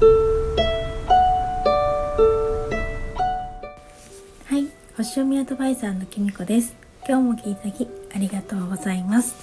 [0.00, 0.06] は
[4.56, 6.76] い星読みアドバイザーのきみこです。
[7.08, 9.34] 今日も聞いただきありがとうございます。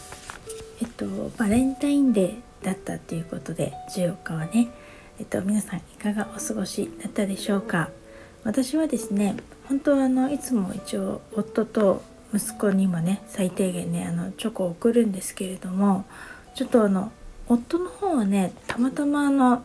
[0.81, 1.05] えっと
[1.37, 4.69] バレンタインデーだったということで14日はね
[5.19, 7.89] えっと皆さんいかがお過ごしだったでしょうか。
[8.45, 9.35] 私はですね
[9.67, 12.01] 本当はあのいつも一応夫と
[12.33, 16.05] 息子にもね最低限ねあのチョコを送るんですけれども
[16.53, 17.11] ちょっとあの
[17.49, 19.63] 夫の方はねたまたまあの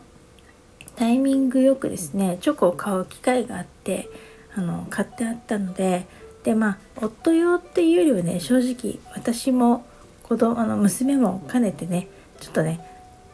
[1.01, 4.07] タイミングよくですねチョコを買う機会があって
[4.55, 6.05] あの買ってあったので
[6.43, 9.83] でまあ夫用っていうよりはね正直私も
[10.21, 12.07] 子供あの娘も兼ねてね
[12.39, 12.87] ちょっとね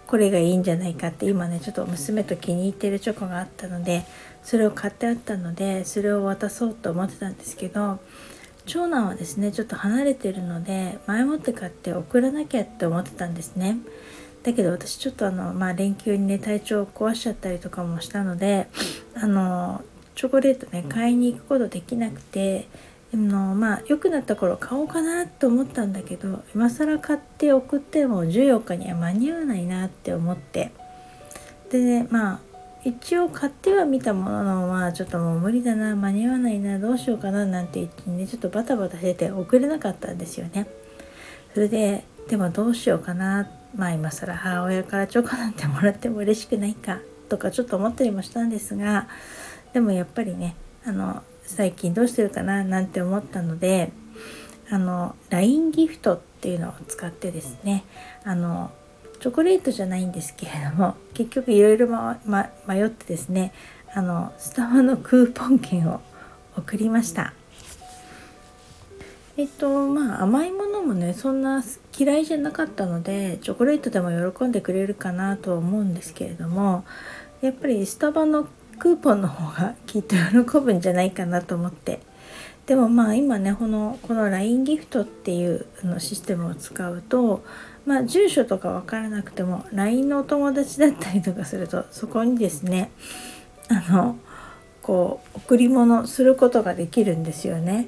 [0.08, 4.06] これがいいんじゃないかって今ねちょっと娘と気に入ってるチョコがあったので
[4.44, 8.00] それを買ってあったのでそれを渡そうと思ってたんですけど
[8.66, 13.76] 長男はですねちょっと離れてるので前もって買って送らなきゃって思ってたんですね。
[14.44, 18.68] だけど私ちょっとあのまあ連休にね体調を壊しちゃったりとかもしたので
[19.16, 19.84] あの
[20.16, 22.68] チョコレートね買いに行くことできなくて
[23.12, 30.72] でもまあ良くなった頃買おうかなと思ったんだけど今更買って送っても14日には間に合わないなって思って
[31.72, 32.40] でねまあ
[32.84, 40.68] 一応買ってはみたもののまあちょっともう無理だな間に合わないなどうしようかななんて言ってねちょっとバタバタしてて送れなかったんですよね。
[41.54, 43.50] それででもどうしようかな。
[43.76, 47.00] まあ今更母親からチョコなんてもらっても嬉しくないか。
[47.30, 49.08] とかちょっと思ったりもしたんですが。
[49.74, 50.56] でもやっぱりね
[50.86, 53.92] あの最近どうしてるかななんて思ったので
[54.70, 57.86] あの LINE ギフトっていうのを使ってですね。
[58.24, 58.72] あの
[59.20, 61.88] チョコレートじゃないんですけれども 結局いろいろ
[62.68, 63.52] 迷ってですね
[63.94, 66.02] あのスタバのクーポン券を
[66.56, 67.34] 送りました。
[69.38, 71.64] えっとまあ甘いものもねそんな
[71.98, 76.86] 嫌いじゃなかったのでチョコレートでも喜んでくれるかなと思うんですけれども
[77.42, 78.48] やっぱりスタバの
[78.80, 82.00] クーポンの方がきっと喜ぶんじゃないかなと思って
[82.68, 87.44] でもまあ今ねこのこの LINE ギフトっていうのシステムを使うと
[87.88, 92.92] まあ、住所とか分からなくても LINE のお友達だったりとかするとそこにですね
[93.70, 94.20] あの
[94.82, 97.88] こう贈り物することができるんですよね。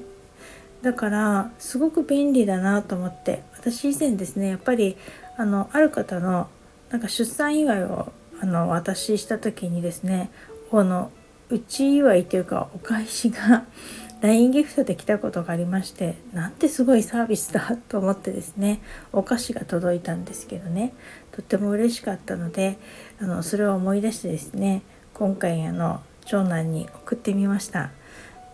[0.82, 4.96] だからすごく便利だなと思って私以前ですねやっぱり
[5.36, 6.48] あのある方の
[6.90, 8.10] なんか出産祝いを
[8.40, 10.30] あの私した時にですね
[10.70, 11.12] この
[11.50, 13.66] うち祝いというかお返しが
[14.22, 18.80] LINE ギフトで来たことがありましてなんてすごいサービスだと思ってですね
[19.12, 20.94] お菓子が届いたんですけどね
[21.32, 22.78] とっても嬉しかったので
[23.20, 24.82] あのそれを思い出してですね
[25.12, 27.90] 今回あの長男に送ってみました。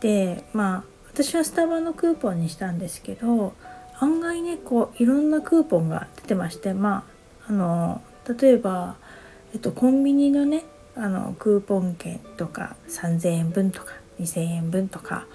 [0.01, 3.55] でまあ私はスタバのクーポンにしたんですけど
[3.99, 7.05] 案外ねこういろんなクーポンが出てましてま
[7.49, 8.03] ああの
[8.41, 8.97] 例えば、
[9.55, 10.65] えっと、コンビニのね
[10.97, 15.27] あのクーポン券とか3,000円分とか2,000円分とか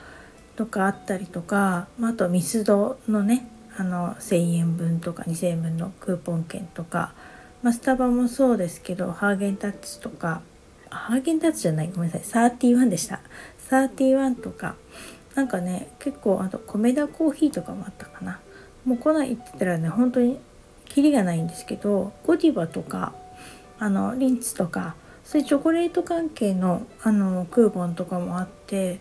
[0.55, 7.13] とかあったりとか、まあ、あとミスドのねあの1,000円分とか2,000円分のクーポン券とか、
[7.63, 10.41] まあ、スタバもそうですけどハーゲンダッツとか
[10.89, 13.21] ハーゲンダッツじゃないごめんなさい31でした。
[13.69, 14.75] 31とか
[15.35, 18.39] なんかね結構あと米田コーヒーとかもあったかな。
[18.85, 20.39] もうこないって言ったらね本当に
[20.85, 23.13] キリがないんですけどゴディバとか
[23.79, 28.99] あのリンツとかそういうチョコレート関係のあのクーポンとかもあって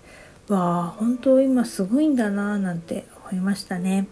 [0.49, 4.07] わあ本当今すごいんだななんて思いましたね。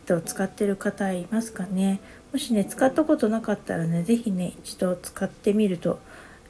[0.00, 2.00] えっと、使ってる方いますかね？
[2.32, 6.00] もしね使ったことなかったらね是非ね一度使ってみると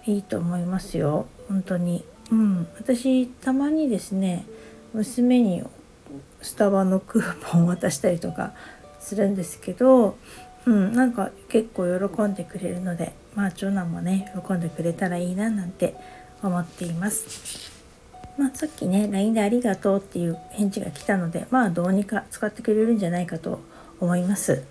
[0.07, 2.05] いいと思いますよ本当に。
[2.31, 4.47] うん、私たまにですね
[4.95, 5.63] 娘に
[6.45, 8.53] スタバのクーポンを渡したりとか
[9.01, 10.17] するんですけど、
[10.67, 15.97] うん、なんか結構喜んでくれるのでまあ長男もね喜んでくれたらいいななんて
[16.43, 17.73] 思っています。
[18.37, 23.61] まあ、さっきね LINE でありがとうっていう返事が来たのでまあどうにか使ってくれるんじゃないかと
[24.01, 24.65] 思います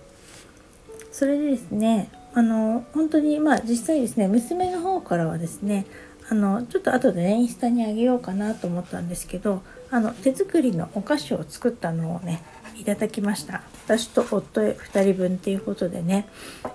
[1.13, 5.85] それでですねあの本当にまあ実際ですね娘の方からはですね
[6.29, 9.61] あのちょっと後でねインスタにあげようかなと思ったんですけど
[9.91, 12.41] あの手作りのお菓子を作ったのをね
[12.79, 13.61] いただきました。
[13.85, 16.27] 私と夫2人分っていうことでね。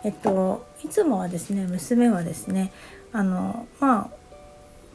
[0.05, 2.73] えっといつもはですね娘はですね
[3.13, 4.11] あのまあ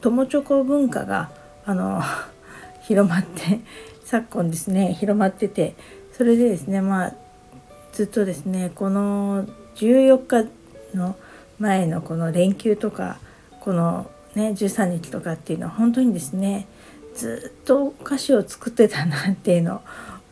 [0.02, 1.32] 友チョコ文化が
[1.66, 2.02] あの
[2.84, 3.60] 広まって
[4.06, 5.76] 昨今ですね広まってて
[6.12, 7.14] それでですねまあ
[7.92, 9.46] ずっとですねこの
[9.76, 10.50] 14日
[10.96, 11.16] の
[11.60, 13.18] 前のこの連休とか
[13.60, 16.68] このね13日とかっていうのは本当にですね
[17.16, 19.82] ずっとお菓子を作ってたなっていうのを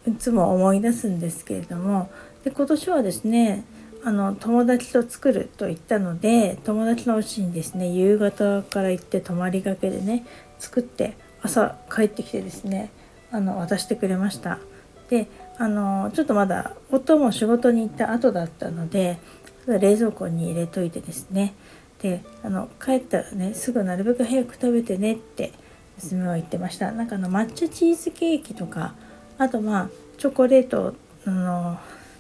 [0.10, 2.10] いつも思い出すんですけれども
[2.44, 3.64] で今年はですね
[4.04, 10.26] あの友達と作ると言ったので友達のうちにですね夕方から行って泊まりがけでね
[10.58, 12.92] 作って朝帰ってきてですね
[13.32, 14.60] あの渡してくれました。
[15.10, 15.28] で
[15.58, 19.20] あのちょっとまだ夫も仕事に行った後だったので
[19.68, 21.54] 冷蔵庫に入れといてですね
[22.02, 25.52] であの帰ったらねすぐなるべく早く食べてねって
[26.02, 26.92] 娘は言ってました。
[26.92, 28.96] なんかあの抹茶チーズケーキとか
[29.38, 30.96] あとまあチョコレート
[31.26, 31.78] あの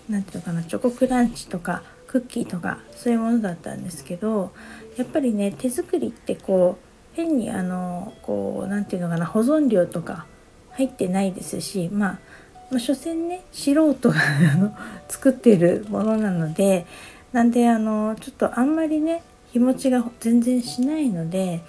[0.09, 4.51] 何ていうのかなチョコクランチとかクッキーとかそういうものだったんですけど
[4.97, 10.25] やっぱりね手作りってこう変にあのこう何て言うのかな保存料とか
[10.71, 12.19] 入ってないですしまあ
[12.71, 14.15] まあ、所詮ね素人が
[15.09, 16.85] 作っているものなので
[17.33, 21.61] なんであのちょっとあんまりね日持ちが全然しないので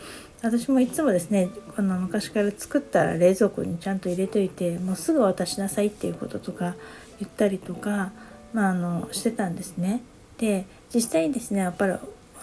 [0.43, 6.75] 私もいつもですねあの昔から作ったら冷蔵庫にちゃんと入れといてもうすぐ渡しなさいっていうこととか
[7.21, 8.13] 言ったりとか、
[8.53, 10.03] まあ、あのしてたんですね。
[10.39, 11.93] で実際にですねやっぱり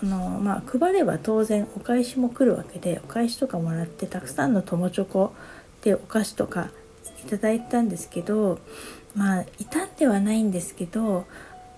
[0.02, 5.34] あのまあ、配れば当然お返しも来るわけでお返しとかもらってたくさんの友チョコ
[5.82, 6.70] でお菓子とか
[7.26, 8.60] いただいたんですけど
[9.14, 11.26] まあ傷んではないんですけど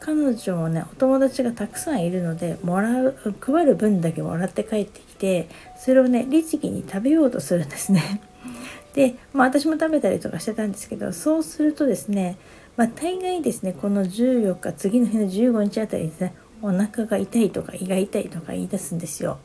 [0.02, 8.22] 彼女もねお友達がたくさんいるのでもらう配る分だけもらって帰ってきてそれをね律儀に食べようとするんですね。
[8.96, 12.38] で、まあ、私も食べたりとかしてたんですけどそうするとですね、
[12.76, 19.38] まあ、大概ですねこの14日次の日の15日あたりですねお腹が痛いとか胃が痛いとか言い出すんですよ。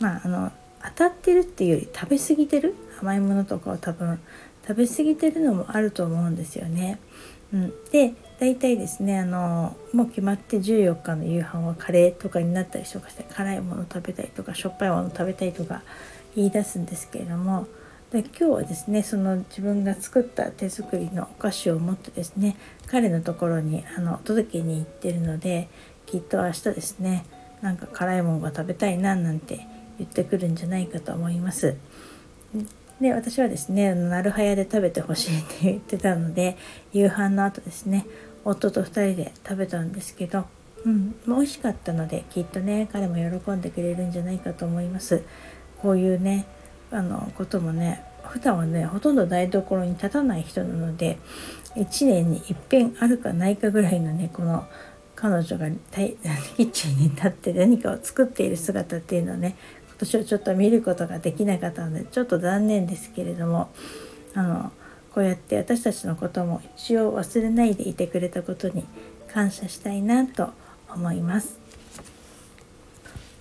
[0.00, 0.52] まああの
[0.84, 2.74] 当たってるっていうより食べ過ぎてる？
[3.00, 4.20] 甘いものとかを多分
[4.66, 6.98] 食べ過ぎてるのもあると思うんですよね。
[7.52, 15.82] うん、で大体ですねあのもう決まって14日の夕飯はカレーとかになったりとかして辛いもの食べたいとかしょっぱいもの食べたいとか
[16.36, 17.66] 言い出すんですけれども
[18.12, 22.56] で今日はですねその自分が作った手作りのお菓子を持ってですね
[22.86, 25.68] 彼のところにあの届けに行ってるので
[26.06, 27.26] きっと明日ですね
[27.60, 29.66] なんか辛いものが食べたいななんて
[29.98, 31.76] 言ってくるんじゃないかと思います。
[33.00, 36.56] で私はですねなるはやで食べてほしいって言ってたので
[36.92, 38.06] 夕飯の後ですね
[38.44, 40.46] 夫と2人で食べたんですけど、
[40.84, 45.22] うん、美味しかったのできっとね彼も喜んでくれるんじゃないかと思います。
[45.80, 46.46] こういうね
[46.90, 51.18] あのこともね普段はねほとんど台所に立たない人なので
[51.76, 54.66] 1年にいっぺんあるかないかぐらいのねこの
[55.14, 59.56] 彼女が キッチンに立って何かを作っている姿っていうのをね
[59.98, 63.70] 年をちょっと見ることができなかったのでちょっと残念ですけれども
[64.34, 64.72] あの
[65.12, 68.84] こうやって私たちのことも一応忘れないでいてくれたことに
[69.32, 70.50] 感謝したいなと
[70.90, 71.58] 思います。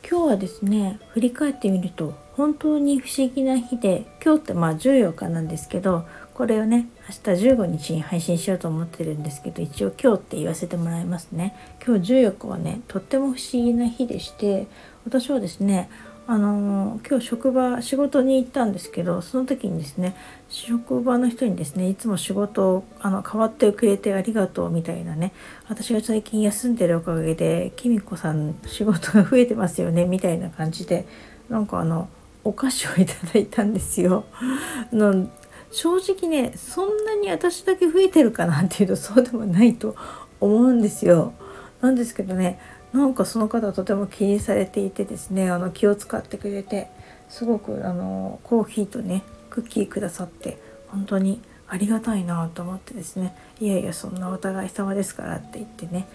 [0.10, 6.88] 今日はですね振り返ってみると本当に不思議な日で今日ってまあ14日なんですけどこれをね
[7.28, 14.68] 明日15日に配信しようと思ってるんですけど一応今日って言わせてもらいますね今日14日はねとっても不思議な日でして
[15.04, 15.90] 私はですね
[16.30, 20.14] あの今日職場仕事に行ったんですけどその時にですね
[20.50, 25.32] 職場の人にですねいつも仕事をあの代わってくれてありがとうみたいなね
[25.70, 31.08] 私が最近休んでるおかげできみこさん仕事が増えてますよねみたいな感じで
[31.48, 32.10] なんかあの
[32.44, 34.26] お菓子をいただいたんですよ。
[34.92, 35.30] の
[35.72, 39.96] 正直ねそんなに私だけ増えてるかなっていうとそうでもないと
[40.42, 41.34] 思うんですよ。
[41.82, 42.60] なんですけどね
[42.94, 46.90] なんかその方とても気にされていてですねあの気を使ってくれて
[47.30, 56.08] すごくあのコーヒーとねクッキーくださって本当にありがたいなと思ってですねいやいやそんなお互い様ですからって言ってね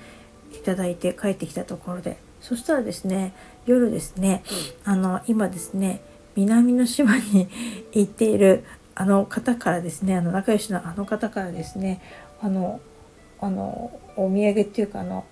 [0.52, 3.34] いただいて帰ってきたところでそしたらですね
[3.66, 4.42] 夜ですね
[4.84, 6.02] あの今ですね
[6.34, 7.48] 南の島に
[7.92, 8.64] 行っている
[8.94, 12.00] あの方からですねあの仲良しのあの方からですね
[12.40, 12.80] あの
[13.40, 15.24] あのお土産っていうかあの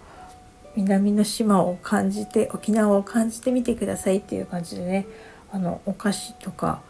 [0.76, 5.06] 南の島を感じて沖縄を感じてみてくださいっていう感じでね
[5.52, 6.80] あのお菓子とか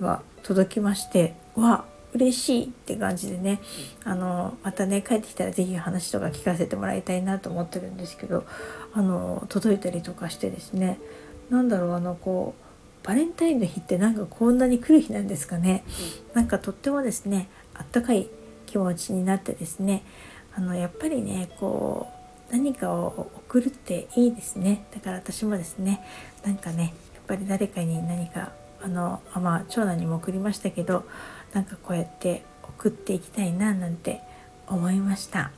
[0.00, 3.60] が届きましてわ嬉しいって感じでね
[4.04, 8.44] あのまたね帰ってきたら是非話とか聞かせてもらいたいなと思ってるんですけど
[8.92, 10.98] あの届いたりとかしてですね
[11.50, 15.84] 何だろうあのこうバレンタインの日ってなんかこんなに来る日なんですかね。
[16.34, 18.28] なんかとってもですねあったかい
[18.66, 20.02] 気持ちになってですね
[20.54, 22.19] あのやっぱりねこう
[22.50, 26.04] 何かを送るっていいですねだから私もですね
[26.44, 28.52] なんかねやっぱり誰かに何か
[28.82, 31.04] あのまあ長男にも送りましたけど
[31.52, 34.20] なんかこうやって送っていきたいななんて
[34.66, 35.50] 思いました。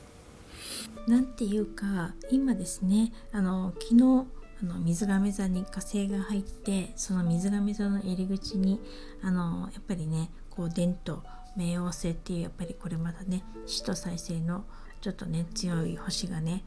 [1.06, 4.26] なんていうか今ですねあの昨日
[4.62, 8.80] あの水亀座に火星が入ってその水亀座の入り口に
[9.20, 11.24] あのやっぱりねこう伝と
[11.56, 14.64] 冥王星っていうやっぱりこれまだね死と再生の
[15.00, 16.64] ちょっとね強い星がね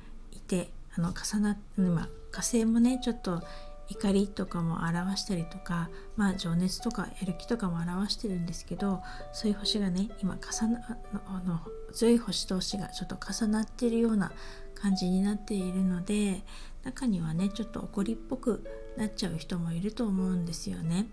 [0.48, 3.42] てあの重なって今火星もねちょっと
[3.88, 10.98] 怒りとかも表したりとか、まあ、情熱とかやる気とかも表してるんですけどそういう星がね今重な
[11.28, 11.60] あの
[11.94, 14.32] 強い星同士がちょっと重なってるような
[14.74, 16.44] 感じになっているので
[16.84, 18.64] 中にはねちょっと怒りっぽく
[18.98, 21.08] なっちゃう人もいると思うんですよね。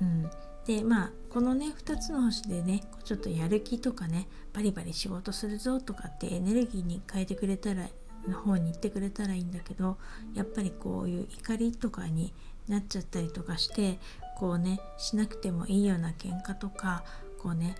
[0.00, 0.30] うん、
[0.66, 7.88] でまあこのね2つの星でねちょっとやる気とかねバリバリ仕事するぞとかってエネルギーに変えてくれたら
[8.28, 9.96] の方に行ってくれたらいいんだけど
[10.34, 12.32] やっぱりこういう怒りとかに
[12.68, 13.98] なっちゃったりとかして
[14.36, 17.04] こうねしなくてもいいような喧嘩とか
[17.38, 17.74] こうね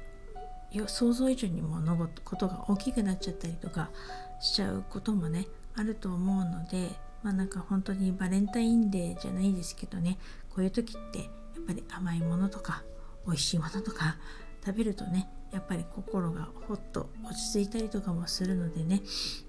[0.87, 3.90] 想像以上に物事が大きくなっちゃったりとか
[4.40, 5.46] しちゃうこともね
[5.76, 6.88] あると思うので
[7.22, 10.18] まあなんか本当にバレンタインデーじゃないですけどね
[10.50, 11.28] こういう時ってやっ
[11.66, 12.82] ぱり甘いものとか
[13.26, 14.16] 美味しいものとか
[14.64, 19.02] 食べるとねやっぱり心がほっと落ち着いたりとかもするのでね。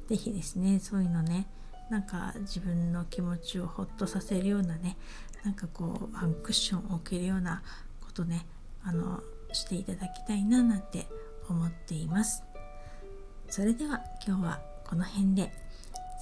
[0.08, 1.48] 是非ですねそういうのね
[1.90, 4.98] なんか自分の気持ちをほっとさせるようなね
[5.44, 7.64] なんかこうワンクッションを置けるような
[8.02, 8.46] ことね
[8.84, 9.22] あの
[9.54, 11.08] していただきたいななんて
[11.50, 12.44] 思っています。
[13.50, 15.64] それでは今日はこの辺で。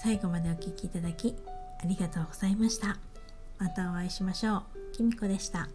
[0.04, 1.36] 最後までお聴きいただき
[1.84, 2.98] ありがとうございました。
[3.60, 4.64] またお会いしましょう。
[4.94, 5.70] きみこでした。